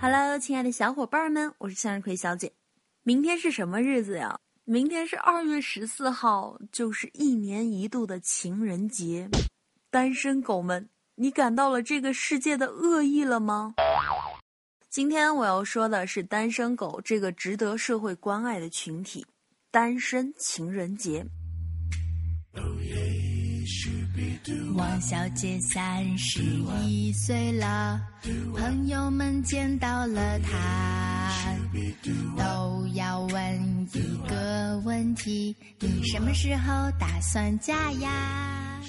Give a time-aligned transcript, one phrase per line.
[0.00, 2.52] Hello，亲爱的小伙伴们，我是向日葵小姐。
[3.02, 4.38] 明天是什么日子呀？
[4.64, 9.28] 明天是二月十四号，就是一年一度的情人节。
[9.90, 13.74] 单身狗们，你感到了这个世界的恶意了吗？
[14.88, 19.26] 今天我要说的是单身狗这个值得社会关爱的群体——
[19.72, 21.26] 单身情人节。
[24.74, 26.42] 王小姐三十
[26.84, 28.00] 一岁了，
[28.56, 31.54] 朋友们见到了她，
[32.36, 38.80] 都要问一个问题：你什么时候打算嫁呀？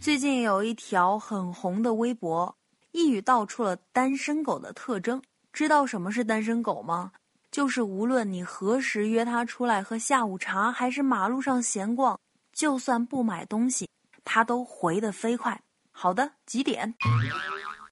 [0.00, 2.56] 最近有一条很红的微博，
[2.92, 5.20] 一语道出了单身狗的特征。
[5.52, 7.10] 知道什么是单身狗吗？
[7.50, 12.20] 就是无论你何时约他出来喝下午茶，还是马路上闲逛，
[12.52, 13.88] 就算不买东西。
[14.26, 15.62] 他都回得飞快。
[15.90, 16.94] 好的，几点？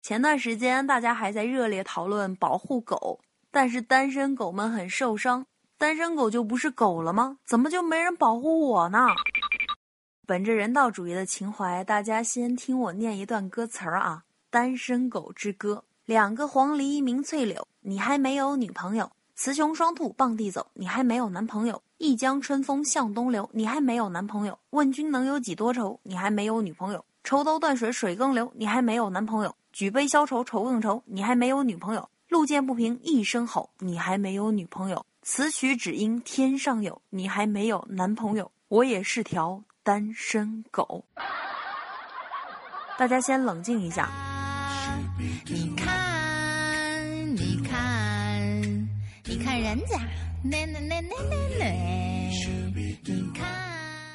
[0.03, 5.47] 前段时间大家还在热烈讨论保护狗，但是单身狗们很受伤。
[5.79, 7.39] 单身狗就不是狗了吗？
[7.47, 9.07] 怎么就没人保护我呢？
[10.27, 21.83] 本着人道主义的情怀，大家先听我念一段歌词儿啊，《单身狗之歌》：两个黄鹂鸣翠柳，你还没有女朋友；雌雄双兔傍地走，你还没有男朋友。
[21.99, 24.57] 一江春风向东流，你还没有男朋友。
[24.71, 25.99] 问君能有几多愁？
[26.05, 27.05] 你还没有女朋友。
[27.25, 29.55] 抽刀断水水更流，你还没有男朋友。
[29.73, 32.09] 举杯消愁愁更愁，你还没有女朋友。
[32.29, 35.05] 路见不平一声吼，你还没有女朋友。
[35.23, 38.51] 此曲只应天上有，你还没有男朋友。
[38.69, 41.05] 我也是条单身狗。
[42.97, 44.09] 大家先冷静一下。
[49.81, 49.99] 家。
[53.35, 53.47] 看，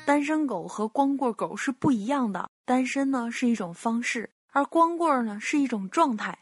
[0.06, 2.50] 单身狗和光棍狗是不一样的。
[2.66, 6.38] 单身呢是一种方式，而光棍呢是一种状态。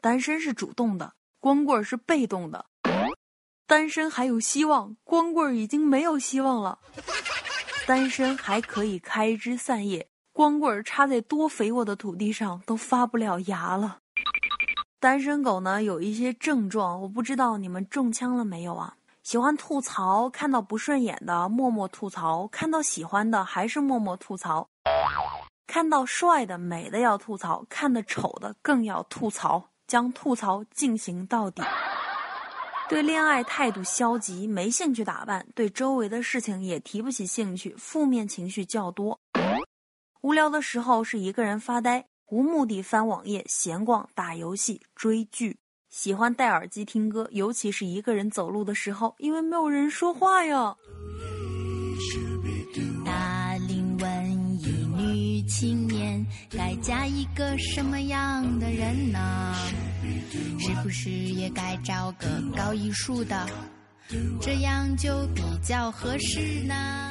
[0.00, 2.66] 单身是主动的，光棍是被动的。
[3.66, 6.78] 单身还有希望，光棍已经没有希望了。
[7.86, 13.98] 单身还可以开枝散叶，光棍插在多肥沃的土地上都发不了芽了。
[15.06, 18.96] 单身狗呢有一些症状，我不知道你们中枪了没有啊？
[19.22, 24.68] 喜欢吐槽，看到不顺眼的默默吐槽，看到喜欢的还是默默吐槽，
[25.68, 31.62] 看到帅的美的要吐槽，看得丑的更要吐槽，将吐槽进行到底。
[32.88, 39.16] 对恋爱态度消极，没兴趣打扮，对周围的事情也提不起兴趣，负面情绪较多。
[40.22, 42.06] 无聊的时候是一个人发呆。
[42.28, 45.56] 无目的翻网页、闲逛、打游戏、追剧，
[45.88, 50.74] 喜欢戴耳机听歌，尤其是一个人走路的时候，因为没有人说话呀。
[53.04, 54.66] 大龄文艺
[54.96, 59.54] 女青年该嫁一个什么样的人呢？
[60.58, 62.26] 是不是也该找个
[62.56, 63.48] 搞艺术的，
[64.40, 67.05] 这样就比较合适呢？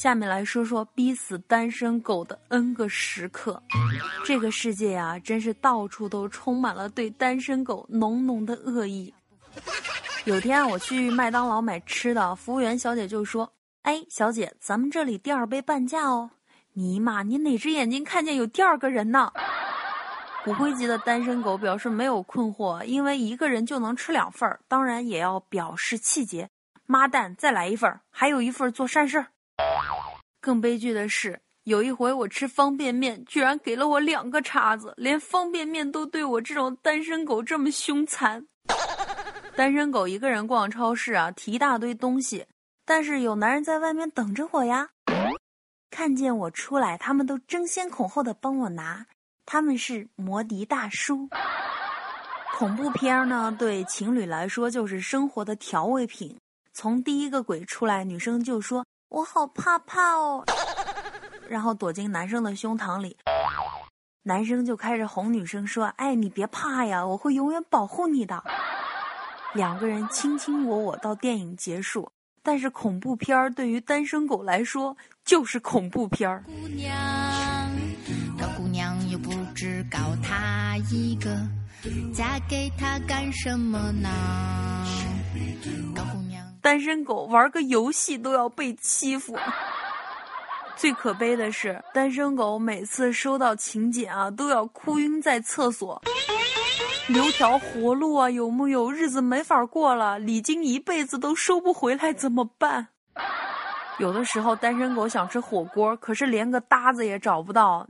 [0.00, 3.62] 下面来说说逼死单身狗的 N 个时刻。
[4.24, 9.12] 这个世界啊，真是到处都充满了对单身狗浓浓的恶意。
[10.24, 13.52] 有天，我去麦当劳买吃的，服务员小姐就说
[13.84, 16.30] ：“哎，小姐，咱们这里第二杯半价哦。”
[16.72, 19.30] 尼玛，你哪只眼睛看见有第二个人呢？
[20.46, 26.48] 骨灰级的单身狗表示没有困惑，因为一个人就能吃两份儿，当然也要表示气节。
[26.86, 29.26] 妈蛋，再来一份儿，还有一份做善事儿。
[30.40, 38.46] 更悲剧的是，有一回我吃方便面，居然给了我两个叉子，连方便面都对我这种单身狗这么凶残。
[39.54, 42.46] 单身狗一个人逛超市啊，提一大堆东西，
[42.86, 44.88] 但是有男人在外面等着我呀。
[45.90, 49.04] 看见我出来，他们都争先恐后的帮我拿，
[49.44, 51.28] 他们是摩的大叔。
[52.56, 56.38] 恐怖片呢，对情侣来说就是生活的调味品。
[56.72, 58.86] 从第一个鬼出来，女生就说。
[59.10, 60.44] 我好怕怕哦，
[61.48, 63.16] 然后躲进男生的胸膛里，
[64.22, 68.42] 男生就开始哄女生说：“哎，你别怕呀，我会永远保护你的。
[69.52, 76.44] ”两个人卿卿我我到电影结束，但是恐怖片儿对于单身狗来说就是恐怖片儿。
[76.44, 76.96] 姑娘，
[78.38, 81.36] 高姑娘又不知高他一个，
[82.14, 84.08] 嫁给他干什么呢？
[85.96, 86.29] 高姑娘。
[86.62, 89.36] 单身狗玩个游戏都要被欺负。
[90.76, 96.00] 最可悲的是，单身狗每次收到请柬啊，都要哭晕在厕所。
[97.08, 98.90] 留条活路啊，有木有？
[98.90, 102.88] 日子没法过了，礼金一辈子都收不回来，怎么办？
[103.98, 107.86] 有的时候，单身狗想吃火锅，可是连个搭子也找不到。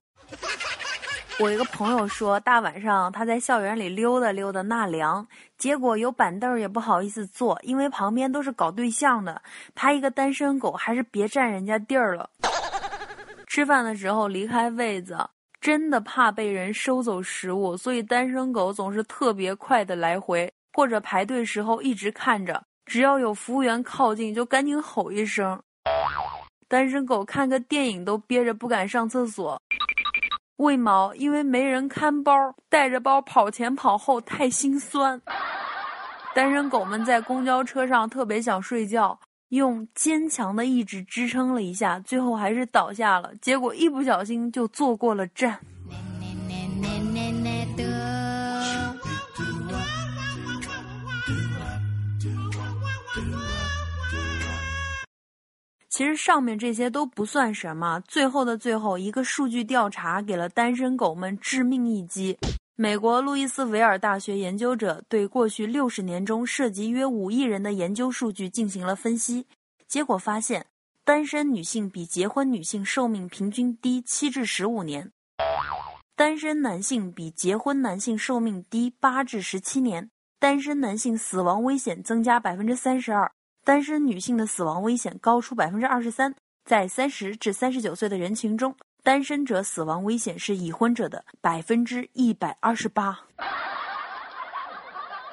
[1.41, 5.27] 我一个朋友说，大晚上他在校园里溜达溜达纳凉，
[5.57, 9.41] 结果有板凳也不好意思坐，因为旁边都是搞对象的。
[9.75, 12.29] 他一个单身狗，还是别占人家地儿了。
[13.47, 15.17] 吃饭的时候离开位子，
[15.63, 25.59] 真的怕被人收走食物，所以单身狗总是特别快的来回，或者排队时候一直看着，只要有服务员靠近就赶紧吼一声。
[26.69, 29.59] 单身狗看个电影都憋着不敢上厕所。
[30.61, 31.15] 为毛？
[31.15, 35.21] 因为没人看包，带着包跑前跑后太心酸。
[36.35, 39.19] 单身狗们在公交车上特别想睡觉。
[39.49, 43.33] 用坚强的意志支撑了一下，最后还是倒下了。
[43.41, 45.59] 结果一不小心就坐过了站。
[56.01, 62.39] 其实上面这些都不算什么，最后的最后，一个数据调查给了单身狗们致命一击。
[62.75, 69.47] 美国路易斯维尔大学研究者对过去六十年中涉及约五亿人的研究数据进行了分析，
[69.87, 70.65] 结果发现，
[71.05, 75.13] 单身女性比结婚女性寿命平均低七至十五年，
[76.17, 80.09] 单身男性比结婚男性寿命低八至十七年，
[80.39, 83.31] 单身男性死亡危险增加百分之三十二，
[83.65, 86.35] 单身女性的死亡危险高出百分之二十三，
[86.65, 88.75] 在三十至三十九岁的人群中。
[89.03, 93.19] 单身者死亡危险是已婚者的百分之一百二十八。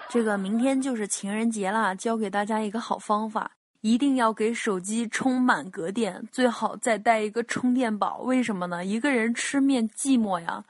[0.10, 3.52] 这个明天就是情人节啦，教给大家一个好方法，
[3.82, 8.20] 一定要给手机充满格电，最好再带一个充电宝。
[8.20, 8.86] 为什么呢？
[8.86, 10.64] 一个人吃面寂寞呀，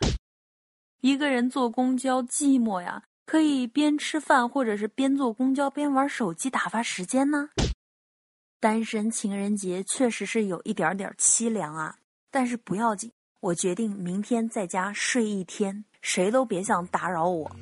[1.01, 7.50] 一个人坐公交寂寞呀，可以边吃饭或者是边坐公交边玩手机打发时间呢。
[8.59, 11.97] 单身情人节确实是有一点点凄凉啊。
[12.31, 17.53] 但是不要紧，我决定明天在家睡一天，谁都别想打扰我。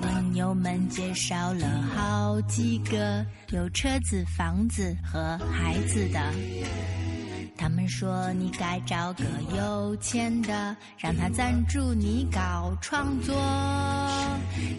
[0.00, 6.32] 朋友们介绍了好几个有车子、房子和孩子的，
[7.58, 9.24] 他们说你该找个
[9.56, 13.34] 有钱的，让他赞助你搞创作。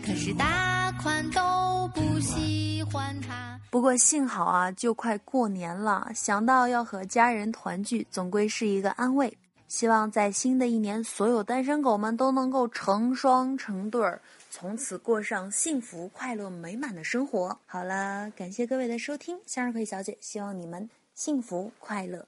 [0.04, 3.60] 可是大款都不喜欢他。
[3.70, 9.38] 不过幸好啊，就快过年了，想到要和家人团聚，总归是一个安慰。
[9.68, 17.56] 希望在新的一年，所有单身狗们都能够成双成对儿，从此过上幸福、快乐、美满的生活。
[17.68, 22.26] 好了，感谢各位的收听，向日葵小姐希望你们幸福快乐。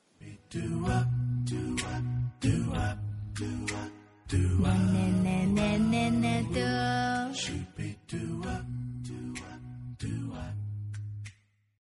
[8.11, 8.80] do up.